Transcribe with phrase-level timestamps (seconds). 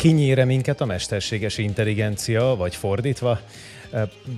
[0.00, 3.40] Kinyíre minket a mesterséges intelligencia, vagy fordítva?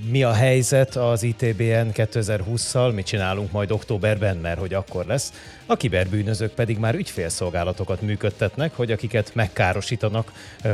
[0.08, 5.32] Mi a helyzet az ITBN 2020-szal, mit csinálunk majd októberben, mert hogy akkor lesz.
[5.66, 10.32] A kiberbűnözők pedig már ügyfélszolgálatokat működtetnek, hogy akiket megkárosítanak,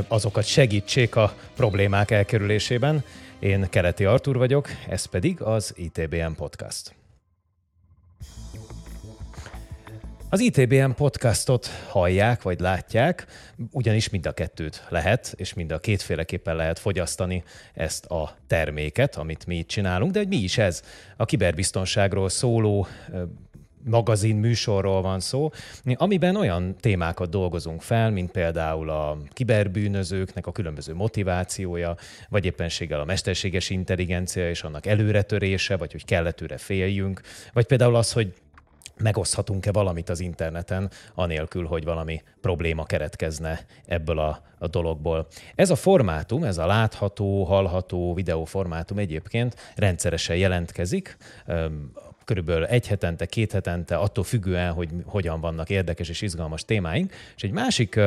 [0.09, 3.05] azokat segítsék a problémák elkerülésében.
[3.39, 6.98] Én Keleti Artur vagyok, ez pedig az ITBN Podcast.
[10.31, 13.27] Az ITBM podcastot hallják vagy látják,
[13.71, 17.43] ugyanis mind a kettőt lehet, és mind a kétféleképpen lehet fogyasztani
[17.75, 20.83] ezt a terméket, amit mi itt csinálunk, de hogy mi is ez?
[21.17, 22.87] A kiberbiztonságról szóló
[23.85, 25.51] magazin műsorról van szó,
[25.95, 31.97] amiben olyan témákat dolgozunk fel, mint például a kiberbűnözőknek a különböző motivációja,
[32.29, 37.21] vagy éppenséggel a mesterséges intelligencia és annak előretörése, vagy hogy kell féljünk,
[37.53, 38.33] vagy például az, hogy
[39.03, 45.27] megoszthatunk-e valamit az interneten, anélkül, hogy valami probléma keretkezne ebből a, a dologból.
[45.55, 51.17] Ez a formátum, ez a látható, hallható videóformátum egyébként rendszeresen jelentkezik,
[52.25, 57.13] körülbelül egy hetente, két hetente, attól függően, hogy hogyan vannak érdekes és izgalmas témáink.
[57.37, 58.01] És egy másik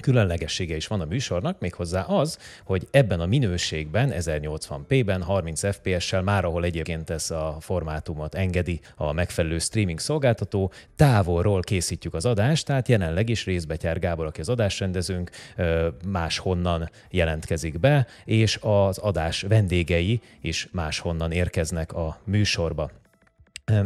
[0.00, 6.44] különlegessége is van a műsornak, méghozzá az, hogy ebben a minőségben, 1080p-ben, 30 fps-sel, már
[6.44, 12.88] ahol egyébként ez a formátumot engedi a megfelelő streaming szolgáltató, távolról készítjük az adást, tehát
[12.88, 15.30] jelenleg is Részbetyár Gábor, aki az adásrendezőnk,
[16.08, 22.90] máshonnan jelentkezik be, és az adás vendégei is máshonnan érkeznek a műsorba.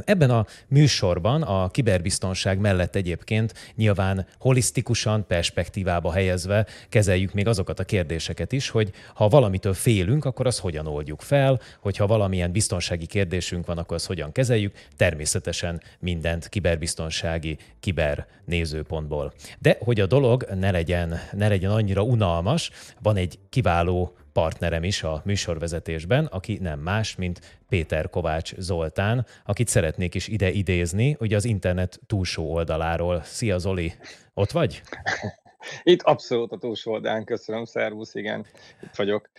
[0.05, 7.85] Ebben a műsorban a kiberbiztonság mellett egyébként nyilván holisztikusan, perspektívába helyezve kezeljük még azokat a
[7.85, 13.67] kérdéseket is, hogy ha valamitől félünk, akkor az hogyan oldjuk fel, hogyha valamilyen biztonsági kérdésünk
[13.67, 19.33] van, akkor azt hogyan kezeljük, természetesen mindent kiberbiztonsági, kiber nézőpontból.
[19.59, 22.71] De hogy a dolog ne legyen, ne legyen annyira unalmas,
[23.03, 29.69] van egy kiváló partnerem is a műsorvezetésben, aki nem más, mint Péter Kovács Zoltán, akit
[29.69, 33.23] szeretnék is ide idézni, ugye az internet túlsó oldaláról.
[33.25, 33.93] Szia Zoli,
[34.35, 34.83] ott vagy?
[35.83, 38.47] Itt abszolút a túlsó oldalán, köszönöm, szervusz, igen,
[38.83, 39.31] itt vagyok.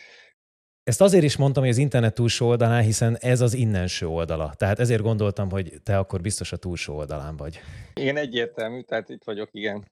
[0.84, 4.54] Ezt azért is mondtam, hogy az internet túlsó oldalán, hiszen ez az innenső oldala.
[4.58, 7.60] Tehát ezért gondoltam, hogy te akkor biztos a túlsó oldalán vagy.
[7.94, 9.86] Igen, egyértelmű, tehát itt vagyok, igen.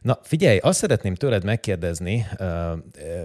[0.00, 2.26] Na figyelj, azt szeretném tőled megkérdezni,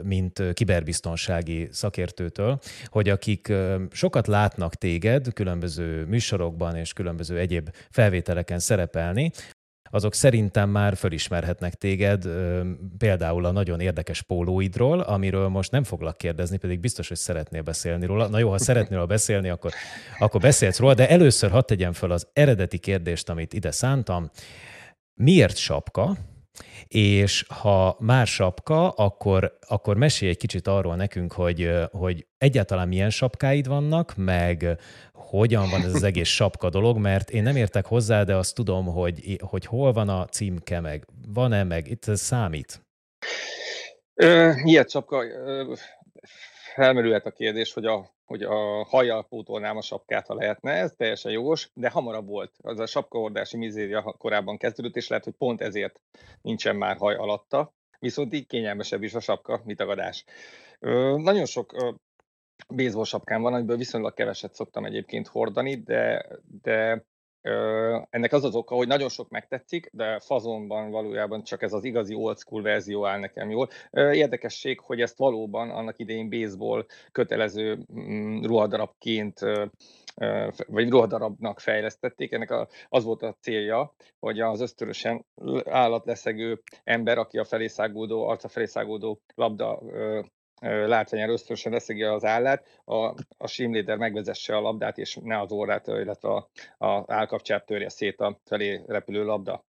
[0.03, 3.53] mint kiberbiztonsági szakértőtől, hogy akik
[3.91, 9.31] sokat látnak téged különböző műsorokban és különböző egyéb felvételeken szerepelni,
[9.89, 12.28] azok szerintem már fölismerhetnek téged
[12.97, 18.05] például a nagyon érdekes pólóidról, amiről most nem foglak kérdezni, pedig biztos, hogy szeretnél beszélni
[18.05, 18.28] róla.
[18.28, 19.72] Na jó, ha szeretnél róla beszélni, akkor,
[20.19, 24.29] akkor beszélsz róla, de először hadd tegyem föl az eredeti kérdést, amit ide szántam
[25.13, 26.17] miért sapka,
[26.88, 33.09] és ha már sapka, akkor, akkor mesélj egy kicsit arról nekünk, hogy, hogy egyáltalán milyen
[33.09, 34.80] sapkáid vannak, meg
[35.14, 38.86] hogyan van ez az egész sapka dolog, mert én nem értek hozzá, de azt tudom,
[38.86, 42.81] hogy, hogy hol van a címke, meg van-e, meg itt ez számít.
[44.64, 45.24] Ilyet sapka,
[46.74, 51.32] felmerülhet a kérdés, hogy a hogy a hajjal pótolnám a sapkát, ha lehetne, ez teljesen
[51.32, 52.52] jogos, de hamarabb volt.
[52.62, 56.02] Az a sapkahordási mizéria korábban kezdődött, és lehet, hogy pont ezért
[56.42, 57.74] nincsen már haj alatta.
[58.00, 60.26] Viszont így kényelmesebb is a sapka, mitagadás.
[60.80, 61.92] Ö, nagyon sok ö,
[62.68, 66.28] baseball sapkám van, amiből viszonylag keveset szoktam egyébként hordani, de,
[66.62, 67.06] de
[68.09, 72.16] ennek az az oka, hogy nagyon sok megtetszik, de fazonban valójában csak ez az igazi
[72.16, 73.70] old school verzió áll nekem jól.
[73.92, 79.40] Érdekesség, hogy ezt valóban annak idején baseball kötelező mm, ruhadarabként
[80.68, 82.32] vagy ruhadarabnak fejlesztették.
[82.32, 85.26] Ennek az volt a célja, hogy az ösztönösen
[85.66, 89.79] állatleszegő ember, aki a felészágódó, arca felészágódó labda
[90.64, 92.96] látványára ösztönösen leszegi az állát, a,
[93.38, 98.20] a simléder megvezesse a labdát, és ne az órát, illetve a, a állkapcsát törje szét
[98.20, 99.66] a felé repülő labda.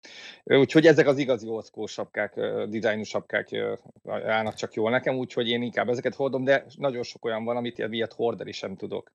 [0.44, 3.50] Úgyhogy ezek az igazi oszkó sapkák, dizájnú sapkák
[4.06, 7.78] állnak csak jól nekem, úgyhogy én inkább ezeket hordom, de nagyon sok olyan van, amit
[7.78, 9.12] ilyet hordani sem tudok.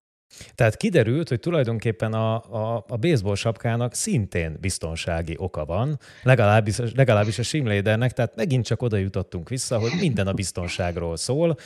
[0.54, 7.38] Tehát kiderült, hogy tulajdonképpen a, a, a baseball sapkának szintén biztonsági oka van, legalábbis, legalábbis
[7.38, 11.56] a simlédernek, tehát megint csak oda jutottunk vissza, hogy minden a biztonságról szól.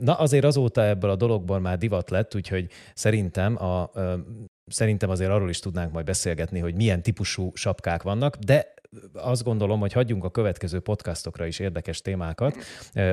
[0.00, 3.90] Na azért azóta ebből a dologból már divat lett, úgyhogy szerintem a
[4.68, 8.74] Szerintem azért arról is tudnánk majd beszélgetni, hogy milyen típusú sapkák vannak, de
[9.12, 12.56] azt gondolom, hogy hagyjunk a következő podcastokra is érdekes témákat,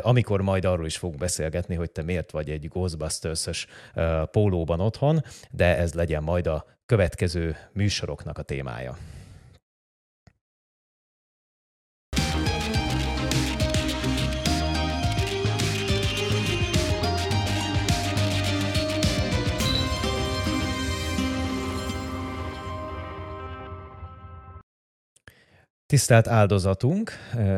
[0.02, 3.68] amikor majd arról is fogunk beszélgetni, hogy te miért vagy egy Ghostbusters-ös
[4.32, 8.98] pólóban otthon, de ez legyen majd a következő műsoroknak a témája.
[25.96, 27.12] Tisztelt áldozatunk,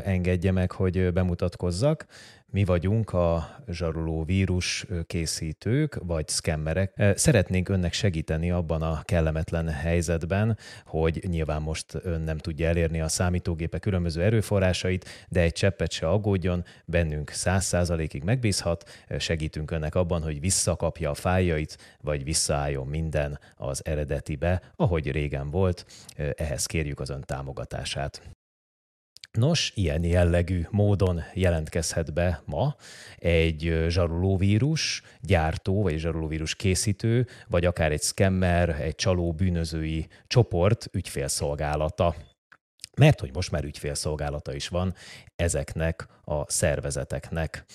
[0.04, 2.06] engedje meg, hogy bemutatkozzak.
[2.52, 7.14] Mi vagyunk a zsaruló vírus készítők, vagy szkemmerek.
[7.16, 13.08] Szeretnénk önnek segíteni abban a kellemetlen helyzetben, hogy nyilván most ön nem tudja elérni a
[13.08, 20.22] számítógépe különböző erőforrásait, de egy cseppet se aggódjon, bennünk száz százalékig megbízhat, segítünk önnek abban,
[20.22, 25.86] hogy visszakapja a fájait, vagy visszaálljon minden az eredetibe, ahogy régen volt.
[26.36, 28.37] Ehhez kérjük az ön támogatását.
[29.38, 32.76] Nos, ilyen jellegű módon jelentkezhet be ma
[33.18, 42.16] egy zsarulóvírus gyártó, vagy zsarulóvírus készítő, vagy akár egy scammer, egy csaló bűnözői csoport ügyfélszolgálata.
[42.98, 44.94] Mert hogy most már ügyfélszolgálata is van
[45.36, 47.66] ezeknek a szervezeteknek.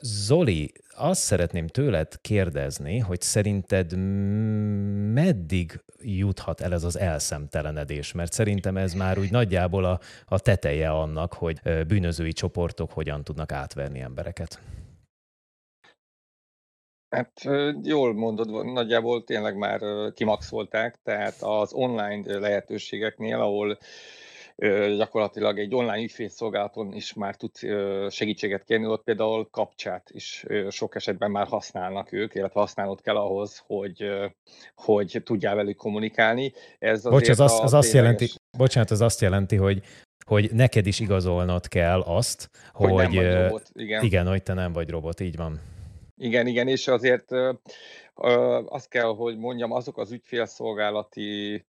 [0.00, 3.96] Zoli, azt szeretném tőled kérdezni, hogy szerinted
[5.12, 8.12] meddig juthat el ez az elszemtelenedés?
[8.12, 13.52] Mert szerintem ez már úgy nagyjából a, a teteje annak, hogy bűnözői csoportok hogyan tudnak
[13.52, 14.60] átverni embereket.
[17.08, 17.32] Hát
[17.82, 19.80] jól mondod, nagyjából tényleg már
[20.14, 23.78] kimaxolták, tehát az online lehetőségeknél, ahol
[24.96, 27.50] gyakorlatilag egy online ügyfélszolgálaton is már tud
[28.10, 33.62] segítséget kérni, ott például kapcsát is sok esetben már használnak ők, illetve használnod kell ahhoz,
[33.66, 34.10] hogy,
[34.74, 36.52] hogy tudjál velük kommunikálni.
[36.78, 39.82] Ez Bocs, az, az, az azt jelenti, bocsánat, az azt jelenti, hogy
[40.26, 44.04] hogy neked is igazolnod kell azt, hogy, hogy nem vagy robot, igen.
[44.04, 45.60] igen, hogy te nem vagy robot, így van.
[46.18, 47.30] Igen, igen, és azért
[48.64, 51.64] azt kell, hogy mondjam, azok az ügyfélszolgálati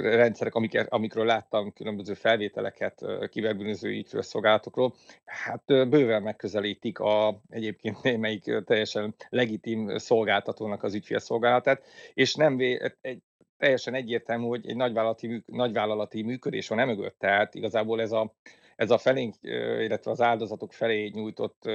[0.00, 4.94] rendszerek, amiket, amikről láttam különböző felvételeket kiberbűnöző ügyfélszolgálatokról,
[5.24, 11.82] hát bőven megközelítik a egyébként némelyik teljesen legitim szolgáltatónak az ügyfélszolgálatát,
[12.14, 12.58] és nem
[13.00, 13.22] egy,
[13.58, 18.34] teljesen egyértelmű, hogy egy nagyvállalati, nagyvállalati működés van emögött, tehát igazából ez a
[18.78, 19.34] ez a felénk,
[19.80, 21.70] illetve az áldozatok felé nyújtott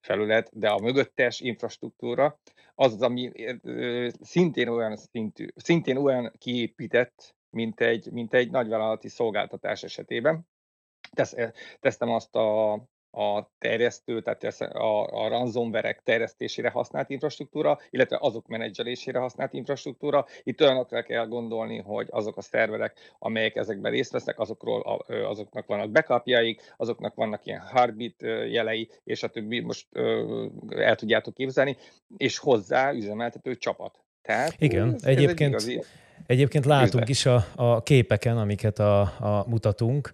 [0.00, 2.40] felület, de a mögöttes infrastruktúra
[2.74, 3.32] az az, ami
[4.20, 10.48] szintén olyan szintű, szintén olyan kiépített, mint egy, mint egy nagyvállalati szolgáltatás esetében.
[11.12, 11.34] Tesz,
[11.80, 12.78] teszem azt a
[13.14, 20.26] a terjesztő, tehát a, a ransomware terjesztésére használt infrastruktúra, illetve azok menedzselésére használt infrastruktúra.
[20.42, 25.90] Itt olyanokra kell gondolni, hogy azok a szerverek, amelyek ezekben részt vesznek, azokról azoknak vannak
[25.90, 29.86] backupjaik, azoknak vannak ilyen heartbeat jelei, és a többi most
[30.68, 31.76] el tudjátok képzelni,
[32.16, 34.02] és hozzá üzemeltető csapat.
[34.22, 35.68] Tehát, Igen, ez, egyébként, ez
[36.26, 40.12] egyébként látunk is a, a képeken, amiket a, a mutatunk,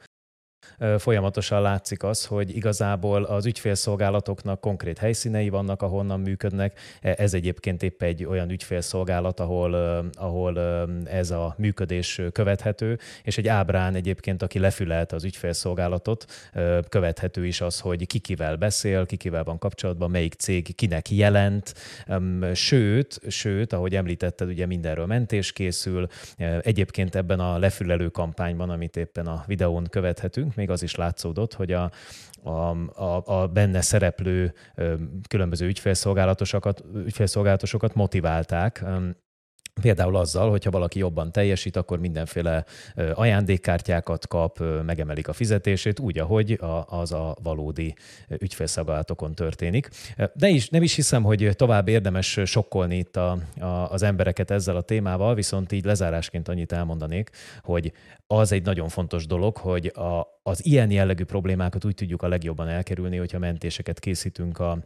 [0.99, 6.79] folyamatosan látszik az, hogy igazából az ügyfélszolgálatoknak konkrét helyszínei vannak, ahonnan működnek.
[7.01, 9.75] E, ez egyébként épp egy olyan ügyfélszolgálat, ahol,
[10.15, 10.61] ahol
[11.05, 16.25] ez a működés követhető, és egy ábrán egyébként, aki lefülelt az ügyfélszolgálatot,
[16.89, 21.75] követhető is az, hogy ki kivel beszél, ki kivel van kapcsolatban, melyik cég kinek jelent,
[22.55, 26.07] sőt, sőt, ahogy említetted, ugye mindenről mentés készül.
[26.61, 31.73] Egyébként ebben a lefülelő kampányban, amit éppen a videón követhetünk, még az is látszódott, hogy
[31.73, 31.91] a,
[32.43, 32.51] a,
[33.03, 34.55] a, a benne szereplő
[35.29, 38.85] különböző ügyfélszolgálatosokat, ügyfélszolgálatosokat motiválták
[39.81, 42.65] Például azzal, hogyha valaki jobban teljesít, akkor mindenféle
[43.15, 47.95] ajándékkártyákat kap, megemelik a fizetését, úgy, ahogy az a valódi
[48.39, 49.89] ügyfélszolgálatokon történik.
[50.35, 54.77] De is, nem is hiszem, hogy tovább érdemes sokkolni itt a, a, az embereket ezzel
[54.77, 57.31] a témával, viszont így lezárásként annyit elmondanék,
[57.63, 57.93] hogy
[58.27, 62.69] az egy nagyon fontos dolog, hogy a, az ilyen jellegű problémákat úgy tudjuk a legjobban
[62.69, 64.79] elkerülni, hogyha mentéseket készítünk a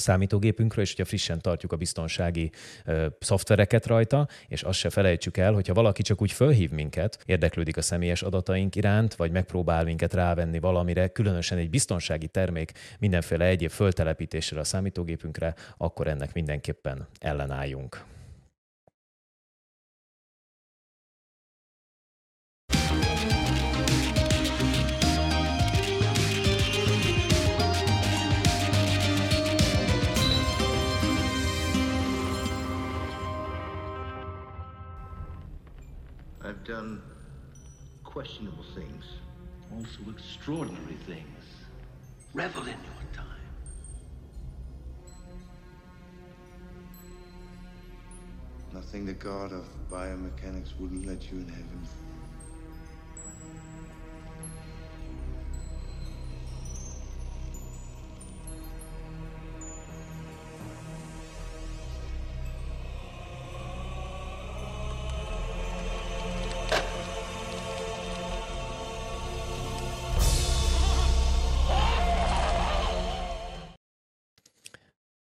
[0.00, 2.50] számítógépünkről, és hogyha frissen tartjuk a biztonsági
[2.84, 7.76] ö, szoftvereket rajta, és azt se felejtsük el, hogyha valaki csak úgy fölhív minket, érdeklődik
[7.76, 13.70] a személyes adataink iránt, vagy megpróbál minket rávenni valamire, különösen egy biztonsági termék mindenféle egyéb
[13.70, 18.04] föltelepítésre a számítógépünkre, akkor ennek mindenképpen ellenálljunk.
[38.10, 39.04] Questionable things.
[39.72, 41.44] Also extraordinary things.
[42.34, 43.26] Revel in your time.
[48.72, 51.88] Nothing the god of biomechanics wouldn't let you in heaven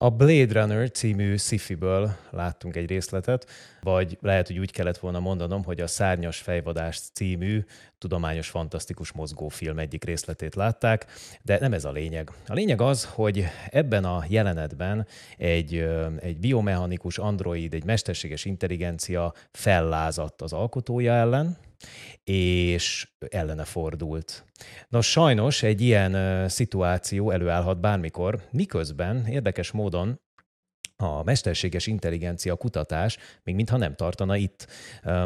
[0.07, 1.77] A Blade Runner című sci
[2.29, 3.49] láttunk egy részletet,
[3.81, 7.63] vagy lehet, hogy úgy kellett volna mondanom, hogy a Szárnyas fejvadás című
[7.97, 11.05] tudományos fantasztikus mozgófilm egyik részletét látták,
[11.41, 12.31] de nem ez a lényeg.
[12.47, 15.87] A lényeg az, hogy ebben a jelenetben egy,
[16.19, 21.57] egy biomechanikus android, egy mesterséges intelligencia fellázadt az alkotója ellen,
[22.23, 24.45] és ellene fordult.
[24.89, 30.19] Nos, sajnos egy ilyen szituáció előállhat bármikor, miközben érdekes módon
[31.03, 34.67] a mesterséges intelligencia kutatás még mintha nem tartana itt.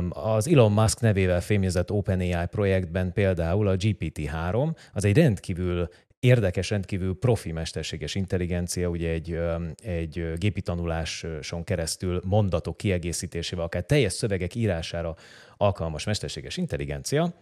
[0.09, 5.89] Az Elon Musk nevével fémjezett OpenAI projektben például a GPT-3 az egy rendkívül
[6.21, 9.39] érdekes, rendkívül profi mesterséges intelligencia, ugye egy,
[9.83, 15.15] egy gépi tanuláson keresztül mondatok kiegészítésével, akár teljes szövegek írására
[15.57, 17.33] alkalmas mesterséges intelligencia,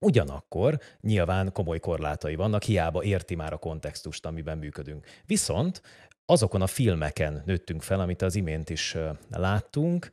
[0.00, 5.06] Ugyanakkor nyilván komoly korlátai vannak, hiába érti már a kontextust, amiben működünk.
[5.26, 5.82] Viszont
[6.26, 8.96] azokon a filmeken nőttünk fel, amit az imént is
[9.30, 10.08] láttunk,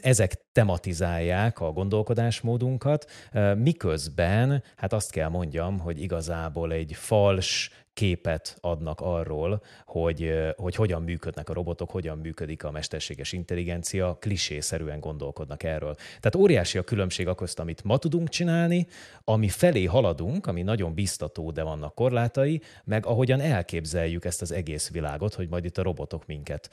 [0.00, 3.10] ezek tematizálják a gondolkodásmódunkat,
[3.56, 11.02] miközben, hát azt kell mondjam, hogy igazából egy fals képet adnak arról, hogy, hogy hogyan
[11.02, 15.94] működnek a robotok, hogyan működik a mesterséges intelligencia, klisészerűen gondolkodnak erről.
[15.94, 18.86] Tehát óriási a különbség a közt, amit ma tudunk csinálni,
[19.24, 24.90] ami felé haladunk, ami nagyon biztató, de vannak korlátai, meg ahogyan elképzeljük ezt az egész
[24.90, 26.70] világot, hogy majd itt a robotok minket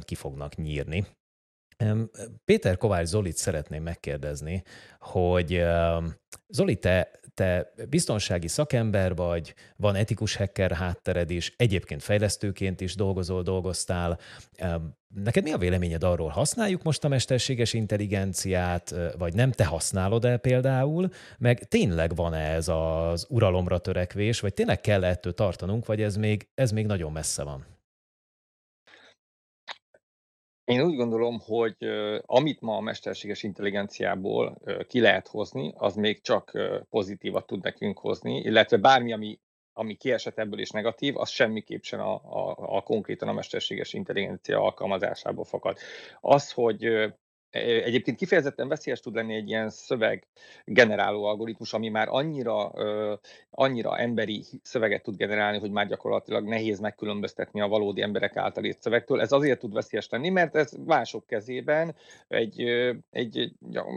[0.00, 1.06] ki fognak nyírni.
[2.44, 4.62] Péter Kovács Zolit szeretném megkérdezni,
[4.98, 5.62] hogy
[6.48, 13.42] Zoli, te, te biztonsági szakember vagy, van etikus hacker háttered is, egyébként fejlesztőként is dolgozol,
[13.42, 14.18] dolgoztál.
[15.24, 20.38] Neked mi a véleményed arról, használjuk most a mesterséges intelligenciát, vagy nem te használod el
[20.38, 26.16] például, meg tényleg van-e ez az uralomra törekvés, vagy tényleg kell ettől tartanunk, vagy ez
[26.16, 27.75] még, ez még nagyon messze van?
[30.66, 31.76] Én úgy gondolom, hogy
[32.22, 34.58] amit ma a mesterséges intelligenciából
[34.88, 36.52] ki lehet hozni, az még csak
[36.90, 39.40] pozitívat tud nekünk hozni, illetve bármi, ami,
[39.72, 44.60] ami kiesett ebből is negatív, az semmiképp sem a, a, a konkrétan a mesterséges intelligencia
[44.60, 45.78] alkalmazásából fakad.
[46.20, 47.12] Az, hogy
[47.50, 50.26] Egyébként kifejezetten veszélyes tud lenni egy ilyen szöveg
[50.64, 52.72] generáló algoritmus, ami már annyira,
[53.50, 58.80] annyira emberi szöveget tud generálni, hogy már gyakorlatilag nehéz megkülönböztetni a valódi emberek által írt
[58.80, 59.20] szövegtől.
[59.20, 61.94] Ez azért tud veszélyes lenni, mert ez mások kezében
[62.28, 62.60] egy,
[63.10, 63.52] egy, egy,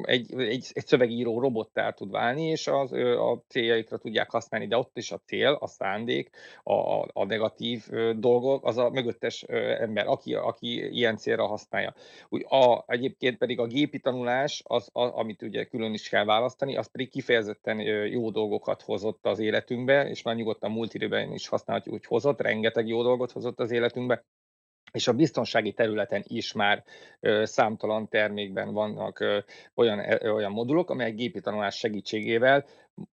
[0.06, 4.98] egy, egy, egy szövegíró robottá tud válni, és az, a céljaikra tudják használni, de ott
[4.98, 6.29] is a cél, a szándék,
[6.63, 9.44] a, a negatív dolgok, az a mögöttes
[9.79, 11.94] ember, aki, aki ilyen célra használja.
[12.29, 16.77] Úgy, a, egyébként pedig a gépi tanulás, az, a, amit ugye külön is kell választani,
[16.77, 21.96] az pedig kifejezetten jó dolgokat hozott az életünkbe, és már nyugodtan múlt időben is használhatjuk,
[21.96, 24.24] hogy hozott, rengeteg jó dolgot hozott az életünkbe,
[24.91, 26.84] és a biztonsági területen is már
[27.20, 29.39] ö, számtalan termékben vannak ö,
[29.75, 32.65] olyan, ö, olyan modulok, amelyek gépi tanulás segítségével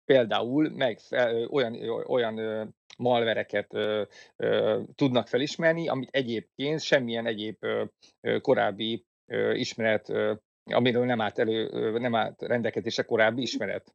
[0.04, 1.74] például meg ö, olyan,
[2.06, 2.64] olyan ö,
[2.98, 4.02] malvereket ö,
[4.36, 7.84] ö, tudnak felismerni, amit egyébként semmilyen egyéb ö,
[8.40, 9.08] korábbi
[9.52, 10.12] ismeret,
[10.64, 13.94] amiről nem állt, elő, nem állt rendelkezése korábbi ismeret.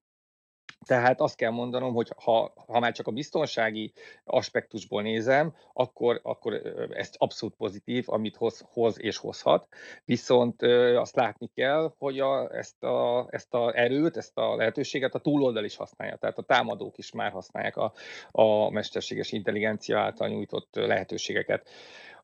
[0.86, 6.54] Tehát azt kell mondanom, hogy ha, ha már csak a biztonsági aspektusból nézem, akkor, akkor
[6.94, 9.68] ez abszolút pozitív, amit hoz, hoz és hozhat.
[10.06, 10.62] Viszont
[10.96, 15.64] azt látni kell, hogy a, ezt, a, ezt a erőt, ezt a lehetőséget a túloldal
[15.64, 16.16] is használja.
[16.16, 17.94] Tehát a támadók is már használják a,
[18.32, 21.70] a mesterséges intelligencia által nyújtott lehetőségeket.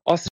[0.02, 0.31] Azt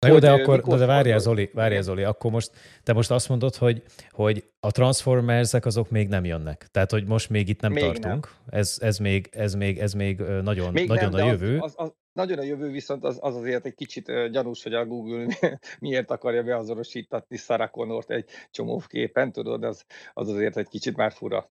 [0.00, 2.50] Na jó, de akkor, de, de várjál Zoli, várjál Zoli, akkor most,
[2.82, 6.68] te most azt mondod, hogy, hogy a Transformersek azok még nem jönnek.
[6.70, 8.26] Tehát, hogy most még itt nem még tartunk.
[8.26, 8.60] Nem.
[8.60, 11.58] Ez, ez, még, ez, még, ez még nagyon, még nagyon nem, a jövő.
[11.58, 14.86] Az, az, az, nagyon a jövő, viszont az, az azért egy kicsit gyanús, hogy a
[14.86, 15.26] Google
[15.80, 21.12] miért akarja beazonosítatni Sarah Connort egy csomó képen, tudod, az, az azért egy kicsit már
[21.12, 21.50] fura.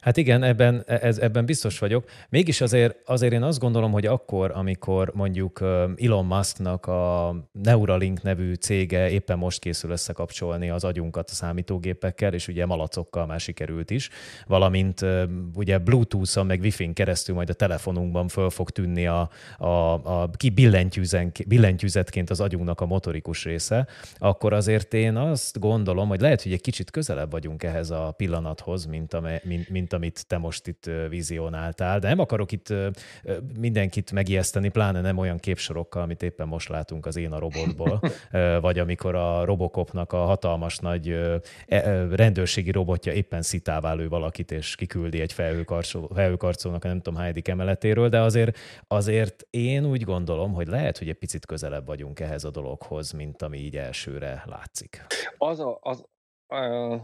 [0.00, 2.04] Hát igen, ebben, ez, ebben biztos vagyok.
[2.28, 5.60] Mégis azért, azért én azt gondolom, hogy akkor, amikor mondjuk
[5.96, 12.48] Elon Musknak a Neuralink nevű cége éppen most készül összekapcsolni az agyunkat a számítógépekkel, és
[12.48, 14.08] ugye malacokkal már sikerült is,
[14.46, 15.04] valamint
[15.54, 20.50] ugye Bluetooth-on meg Wi-Fi-n keresztül majd a telefonunkban föl fog tűnni a, a, a ki
[21.46, 23.86] billentyűzetként az agyunknak a motorikus része,
[24.18, 28.86] akkor azért én azt gondolom, hogy lehet, hogy egy kicsit közelebb vagyunk ehhez a pillanathoz,
[28.86, 31.98] mint, amely, mint, mint amit te most itt vizionáltál.
[31.98, 32.74] De nem akarok itt
[33.58, 38.00] mindenkit megijeszteni, pláne nem olyan képsorokkal, amit éppen most látunk az Én a robotból,
[38.60, 41.08] vagy amikor a Robocopnak a hatalmas nagy
[41.66, 47.48] e, rendőrségi robotja éppen szitává lő valakit, és kiküldi egy felhőkarcolónak a nem tudom hányadik
[47.48, 52.44] emeletéről, de azért, azért én úgy gondolom, hogy lehet, hogy egy picit közelebb vagyunk ehhez
[52.44, 55.06] a dologhoz, mint ami így elsőre látszik.
[55.38, 56.04] Az, a, az,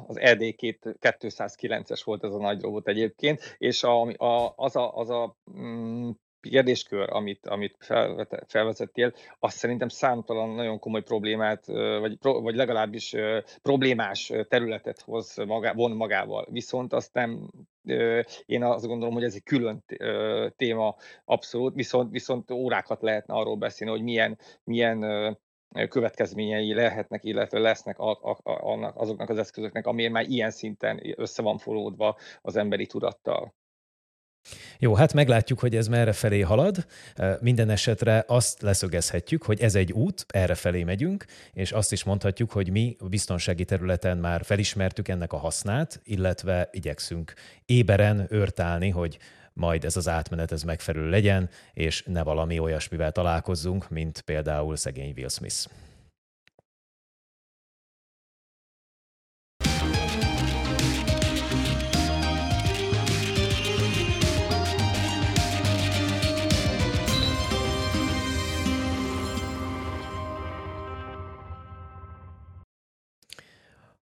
[0.07, 5.11] az ED 209-es volt ez a nagy robot egyébként, és a, a, az a, az
[5.11, 6.11] a mm,
[6.51, 7.77] kérdéskör, amit, amit
[8.47, 11.67] felvezettél, azt szerintem számtalan nagyon komoly problémát,
[12.01, 13.15] vagy, vagy legalábbis
[13.63, 16.47] problémás területet hoz magá, von magával.
[16.51, 17.51] Viszont azt nem,
[18.47, 19.85] én azt gondolom, hogy ez egy külön
[20.57, 25.01] téma abszolút, viszont, viszont órákat lehetne arról beszélni, hogy milyen, milyen
[25.89, 31.43] következményei lehetnek, illetve lesznek a, a, annak, azoknak az eszközöknek, amiért már ilyen szinten össze
[31.43, 33.55] van folódva az emberi tudattal.
[34.79, 36.87] Jó, hát meglátjuk, hogy ez merre felé halad.
[37.41, 42.51] Minden esetre azt leszögezhetjük, hogy ez egy út, erre felé megyünk, és azt is mondhatjuk,
[42.51, 47.33] hogy mi a biztonsági területen már felismertük ennek a hasznát, illetve igyekszünk
[47.67, 49.19] éberen őrtálni, hogy
[49.55, 55.13] majd ez az átmenet ez megfelelő legyen, és ne valami olyasmivel találkozzunk, mint például szegény
[55.17, 55.67] Will Smith.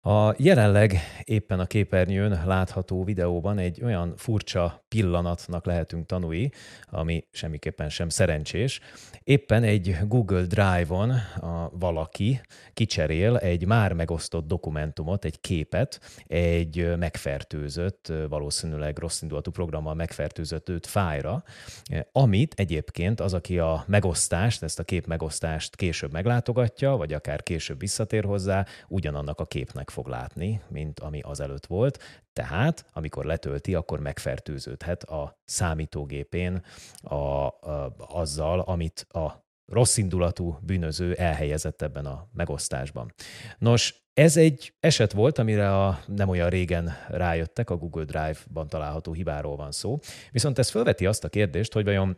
[0.03, 6.51] A jelenleg éppen a képernyőn látható videóban egy olyan furcsa pillanatnak lehetünk tanúi,
[6.89, 8.79] ami semmiképpen sem szerencsés.
[9.23, 11.09] Éppen egy Google Drive-on
[11.41, 12.41] a valaki
[12.73, 20.87] kicserél egy már megosztott dokumentumot, egy képet, egy megfertőzött, valószínűleg rossz indulatú programmal megfertőzött őt
[20.87, 21.43] fájra,
[22.11, 27.79] amit egyébként az, aki a megosztást, ezt a kép megosztást később meglátogatja, vagy akár később
[27.79, 32.21] visszatér hozzá, ugyanannak a képnek fog látni, mint ami azelőtt volt.
[32.33, 36.63] Tehát, amikor letölti, akkor megfertőződhet a számítógépén
[37.01, 43.13] a, a, azzal, amit a rossz indulatú bűnöző elhelyezett ebben a megosztásban.
[43.57, 49.13] Nos, ez egy eset volt, amire a nem olyan régen rájöttek, a Google Drive-ban található
[49.13, 49.99] hibáról van szó.
[50.31, 52.17] Viszont ez felveti azt a kérdést, hogy vajon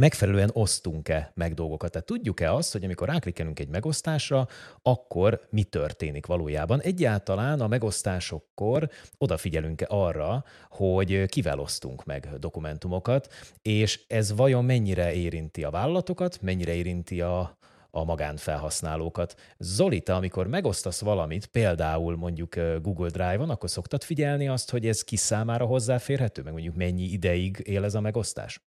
[0.00, 1.90] megfelelően osztunk-e meg dolgokat.
[1.90, 4.48] Tehát tudjuk-e azt, hogy amikor ráklikkelünk egy megosztásra,
[4.82, 6.80] akkor mi történik valójában?
[6.80, 13.32] Egyáltalán a megosztásokkor odafigyelünk-e arra, hogy kivel osztunk meg dokumentumokat,
[13.62, 17.58] és ez vajon mennyire érinti a vállalatokat, mennyire érinti a,
[17.90, 19.34] a magánfelhasználókat.
[19.58, 25.02] Zoli, te amikor megosztasz valamit, például mondjuk Google Drive-on, akkor szoktad figyelni azt, hogy ez
[25.02, 28.65] ki számára hozzáférhető, meg mondjuk mennyi ideig él ez a megosztás?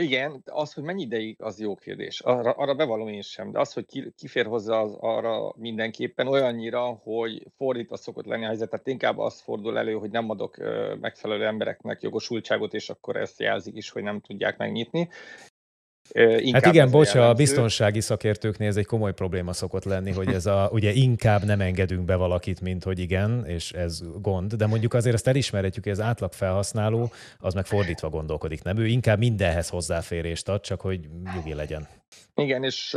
[0.00, 2.20] Igen, az, hogy mennyi ideig, az jó kérdés.
[2.20, 6.84] Arra, arra bevallom én sem, de az, hogy ki, kifér hozzá az, arra mindenképpen olyannyira,
[6.84, 10.56] hogy fordítva szokott lenni a helyzet, tehát inkább az fordul elő, hogy nem adok
[11.00, 15.08] megfelelő embereknek jogosultságot, és akkor ezt jelzik is, hogy nem tudják megnyitni.
[16.12, 20.46] Inkább hát igen, bocs, a biztonsági szakértőknél ez egy komoly probléma szokott lenni, hogy ez
[20.46, 24.94] a, ugye inkább nem engedünk be valakit, mint hogy igen, és ez gond, de mondjuk
[24.94, 28.78] azért azt elismerhetjük, hogy az átlag felhasználó az meg fordítva gondolkodik, nem?
[28.78, 31.00] Ő inkább mindenhez hozzáférést ad, csak hogy
[31.34, 31.88] nyugi legyen.
[32.34, 32.96] Igen, és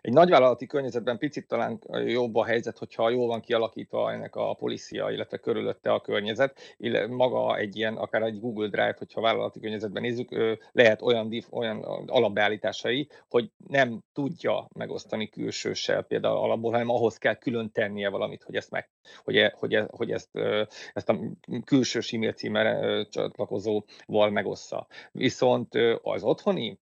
[0.00, 5.10] egy nagyvállalati környezetben picit talán jobb a helyzet, hogyha jól van kialakítva ennek a policia,
[5.10, 10.02] illetve körülötte a környezet, illetve maga egy ilyen, akár egy Google Drive, hogyha vállalati környezetben
[10.02, 17.34] nézzük, lehet olyan, olyan alapbeállításai, hogy nem tudja megosztani külsőssel például alapból, hanem ahhoz kell
[17.34, 18.90] külön tennie valamit, hogy ezt meg,
[19.24, 20.36] hogy, e, hogy, e, hogy ezt,
[20.92, 21.18] ezt a
[21.64, 24.86] külső e-mail címre csatlakozóval megossza.
[25.12, 26.78] Viszont az otthoni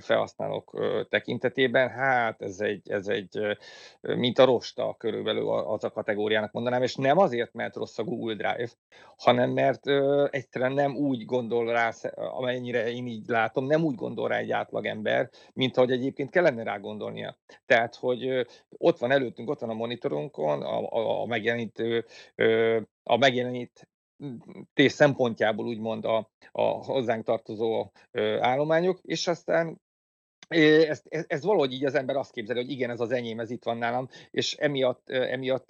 [0.00, 3.56] felhasználók tekintetében, hát ez egy, ez egy
[4.00, 8.34] mint a rosta körülbelül az a kategóriának mondanám, és nem azért, mert rossz a Google
[8.34, 8.70] Drive,
[9.16, 9.86] hanem mert
[10.30, 15.30] egyszerűen nem úgy gondol rá, amennyire én így látom, nem úgy gondol rá egy átlagember,
[15.52, 17.36] mint ahogy egyébként kellene rá gondolnia.
[17.66, 18.46] Tehát, hogy
[18.78, 22.04] ott van előttünk, ott van a monitorunkon a, a, a megjelenítő
[23.02, 23.88] a megjelenít
[24.74, 27.90] tés szempontjából úgymond a, a hozzánk tartozó
[28.40, 29.80] állományok, és aztán
[30.48, 33.50] ez, ez, ez valahogy így az ember azt képzeli, hogy igen, ez az enyém, ez
[33.50, 35.68] itt van nálam, és emiatt, emiatt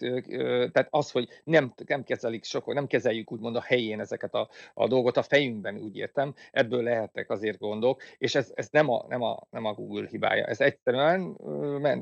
[0.73, 4.87] tehát az, hogy nem, nem kezelik sok, nem kezeljük úgymond a helyén ezeket a, a
[4.87, 9.23] dolgot, a fejünkben úgy értem, ebből lehetnek azért gondok, és ez, ez nem, a, nem,
[9.23, 11.37] a, nem a Google hibája, ez egyszerűen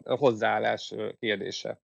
[0.05, 1.81] hozzáállás kérdése.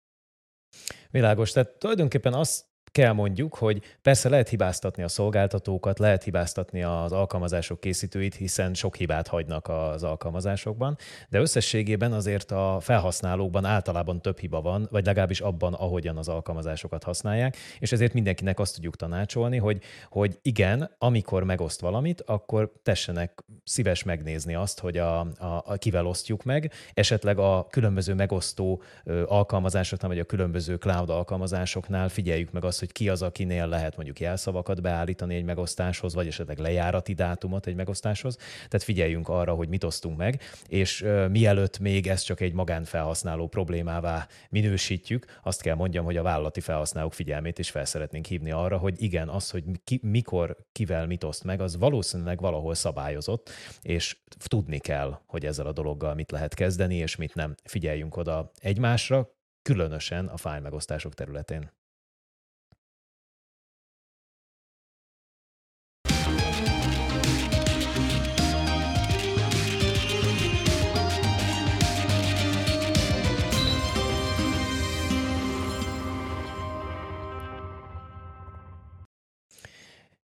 [1.11, 7.13] Világos, tehát tulajdonképpen azt kell mondjuk, hogy persze lehet hibáztatni a szolgáltatókat, lehet hibáztatni az
[7.13, 10.97] alkalmazások készítőit, hiszen sok hibát hagynak az alkalmazásokban,
[11.29, 17.03] de összességében azért a felhasználókban általában több hiba van, vagy legalábbis abban, ahogyan az alkalmazásokat
[17.03, 23.45] használják, és ezért mindenkinek azt tudjuk tanácsolni, hogy, hogy igen, amikor megoszt valamit, akkor tessenek
[23.65, 28.83] szíves megnézni azt, hogy a, a, a kivel osztjuk meg, esetleg a különböző megosztó
[29.27, 34.21] alkalmazásoknál, vagy a különböző cloud alkalmazásoknál figyeljük meg azt, hogy ki az, akinél lehet mondjuk
[34.21, 38.37] jelszavakat beállítani egy megosztáshoz, vagy esetleg lejárati dátumot egy megosztáshoz.
[38.57, 44.27] Tehát figyeljünk arra, hogy mit osztunk meg, és mielőtt még ez csak egy magánfelhasználó problémává
[44.51, 49.03] minősítjük, azt kell mondjam, hogy a vállalati felhasználók figyelmét is fel szeretnénk hívni arra, hogy
[49.03, 53.51] igen, az, hogy ki, mikor, kivel mit oszt meg, az valószínűleg valahol szabályozott,
[53.83, 54.17] és
[54.49, 57.55] tudni kell, hogy ezzel a dologgal mit lehet kezdeni, és mit nem.
[57.65, 61.71] Figyeljünk oda egymásra, különösen a fájlmegosztások területén.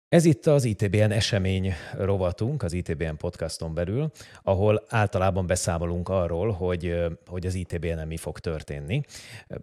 [0.08, 4.10] Ez itt az ITBN esemény rovatunk, az ITBN podcaston belül,
[4.42, 6.94] ahol általában beszámolunk arról, hogy,
[7.26, 9.00] hogy az ITBN-en mi fog történni.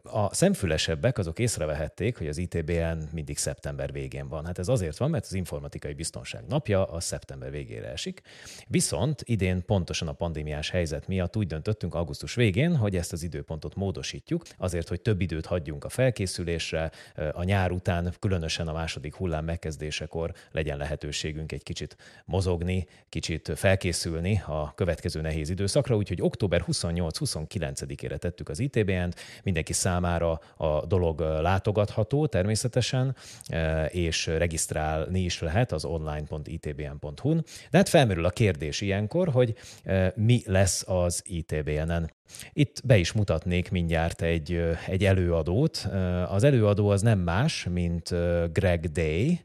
[0.04, 4.46] A szemfülesebbek azok észrevehették, hogy az ITBN mindig szeptember végén van.
[4.46, 8.22] Hát ez azért van, mert az informatikai biztonság napja a szeptember végére esik.
[8.68, 13.76] Viszont idén pontosan a pandémiás helyzet miatt úgy döntöttünk augusztus végén, hogy ezt az időpontot
[13.76, 16.92] módosítjuk, azért, hogy több időt hagyjunk a felkészülésre,
[17.32, 24.42] a nyár után, különösen a második hullám megkezdésekor legyen lehetőségünk egy kicsit mozogni, kicsit felkészülni
[24.46, 32.26] a következő nehéz időszakra, úgyhogy október 28-29-ére tettük az ITBN-t, mindenki számára a dolog látogatható
[32.26, 33.16] természetesen,
[33.48, 37.46] e, és regisztrálni is lehet az online.itbn.hu-n.
[37.70, 42.12] De hát felmerül a kérdés ilyenkor, hogy e, mi lesz az ITBN-en.
[42.54, 45.88] Itt be is mutatnék mindjárt egy, egy előadót.
[46.28, 48.10] Az előadó az nem más, mint
[48.54, 49.42] Greg Day.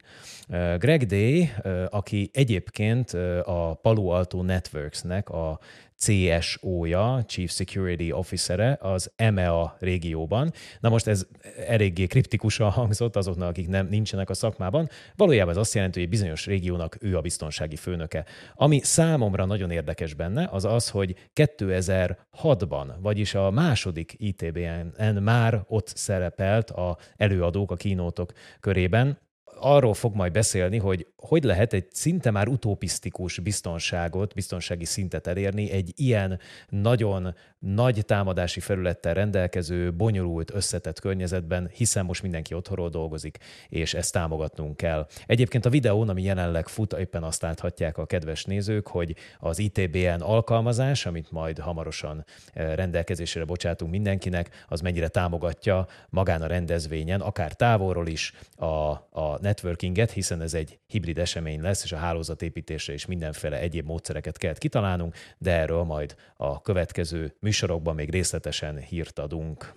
[0.79, 1.51] Greg Day,
[1.89, 3.11] aki egyébként
[3.45, 5.59] a Palo Alto Networksnek a
[5.99, 10.53] CSO-ja, Chief Security Officer-e az EMEA régióban.
[10.81, 11.27] Na most ez
[11.67, 14.89] eléggé kriptikusan hangzott azoknak, akik nem, nincsenek a szakmában.
[15.17, 18.25] Valójában ez azt jelenti, hogy bizonyos régiónak ő a biztonsági főnöke.
[18.55, 25.93] Ami számomra nagyon érdekes benne, az az, hogy 2006-ban, vagyis a második ITBN már ott
[25.95, 29.19] szerepelt a előadók, a kínótok körében,
[29.61, 35.71] arról fog majd beszélni, hogy hogy lehet egy szinte már utopisztikus biztonságot, biztonsági szintet elérni
[35.71, 43.39] egy ilyen nagyon nagy támadási felülettel rendelkező, bonyolult, összetett környezetben, hiszen most mindenki otthonról dolgozik,
[43.69, 45.07] és ezt támogatnunk kell.
[45.27, 50.21] Egyébként a videón, ami jelenleg fut, éppen azt láthatják a kedves nézők, hogy az ITBN
[50.21, 57.53] alkalmazás, amit majd hamarosan eh, rendelkezésre bocsátunk mindenkinek, az mennyire támogatja magán a rendezvényen, akár
[57.53, 58.65] távolról is a,
[59.11, 64.37] a networkinget, hiszen ez egy hibrid esemény lesz, és a hálózatépítésre is mindenféle egyéb módszereket
[64.39, 69.73] kell kitalálnunk, de erről majd a következő műsorokban még részletesen hírt adunk.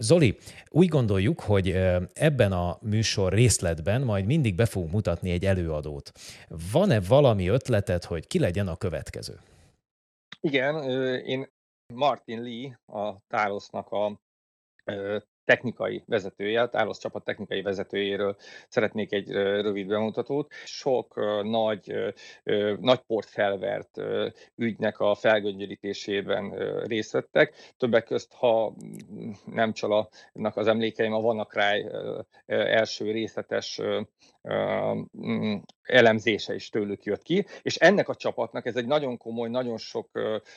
[0.00, 0.36] Zoli,
[0.70, 1.70] úgy gondoljuk, hogy
[2.12, 6.12] ebben a műsor részletben majd mindig be fogunk mutatni egy előadót.
[6.72, 9.38] Van-e valami ötleted, hogy ki legyen a következő?
[10.40, 10.82] Igen,
[11.20, 11.46] én
[11.94, 14.20] Martin Lee, a Tárosznak a
[15.44, 18.36] technikai vezetője, a csapat technikai vezetőjéről
[18.68, 20.52] szeretnék egy rövid bemutatót.
[20.64, 22.14] Sok nagy,
[22.80, 24.00] nagy port felvert
[24.56, 26.50] ügynek a felgöngyörítésében
[26.84, 27.54] részt vettek.
[27.76, 28.74] Többek közt, ha
[29.44, 31.86] nem csalanak az emlékeim, a Vanakráj
[32.46, 33.80] első részletes
[35.18, 39.78] mm, elemzése is tőlük jött ki, és ennek a csapatnak ez egy nagyon komoly, nagyon
[39.78, 40.10] sok,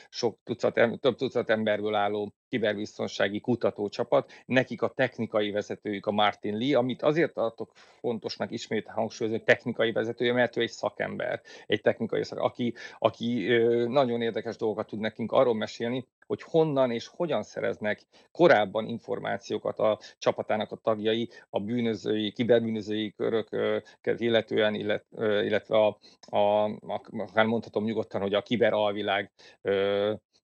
[0.08, 4.32] sok tucat, több tucat emberből álló kiberbiztonsági kutatócsapat,
[4.78, 9.92] nekik a technikai vezetőjük a Martin Lee, amit azért tartok fontosnak ismét hangsúlyozni, hogy technikai
[9.92, 13.46] vezetője, mert ő egy szakember, egy technikai szakember, aki, aki
[13.88, 19.98] nagyon érdekes dolgokat tud nekünk arról mesélni, hogy honnan és hogyan szereznek korábban információkat a
[20.18, 24.74] csapatának a tagjai, a bűnözői, kiberbűnözői köröket illetően,
[25.20, 26.70] illetve a, a,
[27.10, 29.30] akár mondhatom nyugodtan, hogy a kiberalvilág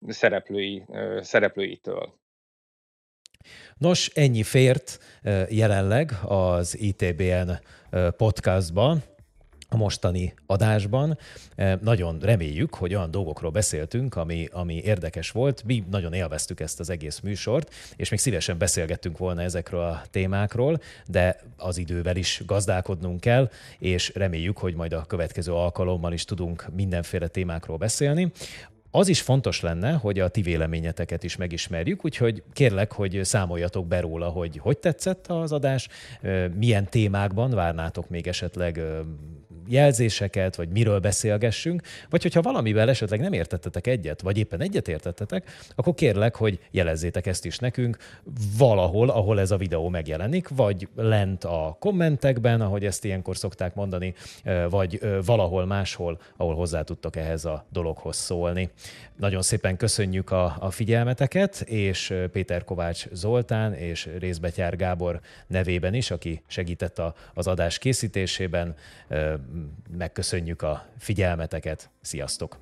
[0.08, 0.84] szereplői,
[1.20, 2.19] szereplőitől.
[3.79, 4.98] Nos, ennyi fért
[5.48, 7.50] jelenleg az ITBN
[8.16, 9.03] podcastban.
[9.72, 11.18] a mostani adásban.
[11.81, 15.62] Nagyon reméljük, hogy olyan dolgokról beszéltünk, ami, ami érdekes volt.
[15.64, 20.81] Mi nagyon élveztük ezt az egész műsort, és még szívesen beszélgettünk volna ezekről a témákról,
[21.07, 26.66] de az idővel is gazdálkodnunk kell, és reméljük, hogy majd a következő alkalommal is tudunk
[26.74, 28.33] mindenféle témákról beszélni.
[28.90, 34.00] Az is fontos lenne, hogy a ti véleményeteket is megismerjük, úgyhogy kérlek, hogy számoljatok be
[34.00, 35.88] róla, hogy hogy tetszett az adás,
[36.55, 38.81] milyen témákban várnátok még esetleg
[39.70, 45.50] jelzéseket, vagy miről beszélgessünk, vagy hogyha valamivel esetleg nem értettetek egyet, vagy éppen egyet értettetek,
[45.74, 47.96] akkor kérlek, hogy jelezzétek ezt is nekünk
[48.59, 54.14] valahol, ahol ez a videó megjelenik, vagy lent a kommentekben, ahogy ezt ilyenkor szokták mondani,
[54.70, 58.70] vagy valahol máshol, ahol hozzá tudtok ehhez a dologhoz szólni.
[59.16, 66.11] Nagyon szépen köszönjük a, a figyelmeteket, és Péter Kovács Zoltán és Részbetyár Gábor nevében is,
[66.11, 68.74] aki segített a, az adás készítésében,
[69.90, 71.90] megköszönjük a figyelmeteket.
[72.01, 72.59] Sziasztok!